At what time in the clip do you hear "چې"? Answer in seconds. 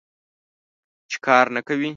1.09-1.17